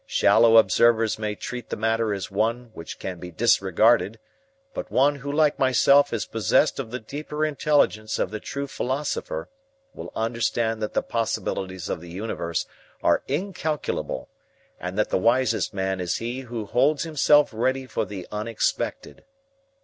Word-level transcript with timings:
Shallow 0.07 0.57
observers 0.57 1.19
may 1.19 1.35
treat 1.35 1.69
the 1.69 1.75
matter 1.75 2.11
as 2.11 2.31
one 2.31 2.71
which 2.73 2.97
can 2.97 3.19
be 3.19 3.29
disregarded, 3.29 4.17
but 4.73 4.89
one 4.91 5.17
who 5.17 5.31
like 5.31 5.59
myself 5.59 6.11
is 6.11 6.25
possessed 6.25 6.79
of 6.79 6.89
the 6.89 6.97
deeper 6.99 7.45
intelligence 7.45 8.17
of 8.17 8.31
the 8.31 8.39
true 8.39 8.65
philosopher 8.65 9.47
will 9.93 10.11
understand 10.15 10.81
that 10.81 10.95
the 10.95 11.03
possibilities 11.03 11.87
of 11.87 12.01
the 12.01 12.09
universe 12.09 12.65
are 13.03 13.21
incalculable 13.27 14.27
and 14.79 14.97
that 14.97 15.09
the 15.11 15.19
wisest 15.19 15.71
man 15.71 15.99
is 15.99 16.15
he 16.15 16.39
who 16.39 16.65
holds 16.65 17.03
himself 17.03 17.51
ready 17.53 17.85
for 17.85 18.03
the 18.03 18.27
unexpected. 18.31 19.23